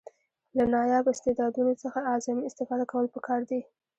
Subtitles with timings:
[0.57, 3.59] له نایابه استعدادونو څخه اعظمي استفاده کول پکار دي.